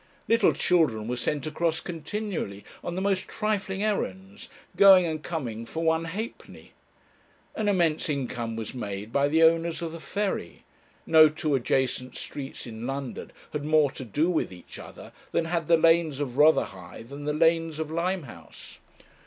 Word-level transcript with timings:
Little 0.27 0.53
children 0.53 1.07
were 1.07 1.15
sent 1.15 1.45
across 1.45 1.79
continually 1.79 2.65
on 2.83 2.95
the 2.95 3.03
most 3.03 3.27
trifling 3.27 3.83
errands, 3.83 4.49
going 4.75 5.05
and 5.05 5.21
coming 5.21 5.63
for 5.63 5.83
one 5.83 6.05
halfpenny. 6.05 6.71
An 7.53 7.67
immense 7.67 8.09
income 8.09 8.55
was 8.55 8.73
made 8.73 9.13
by 9.13 9.27
the 9.27 9.43
owners 9.43 9.79
of 9.83 9.91
the 9.91 9.99
ferry. 9.99 10.63
No 11.05 11.29
two 11.29 11.53
adjacent 11.53 12.15
streets 12.15 12.65
in 12.65 12.87
London 12.87 13.31
had 13.53 13.63
more 13.63 13.91
to 13.91 14.03
do 14.03 14.27
with 14.27 14.51
each 14.51 14.79
other 14.79 15.11
than 15.33 15.45
had 15.45 15.67
the 15.67 15.77
lanes 15.77 16.19
of 16.19 16.35
Rotherhithe 16.35 17.11
and 17.13 17.27
the 17.27 17.31
lanes 17.33 17.77
of 17.77 17.91
Limehouse. 17.91 18.79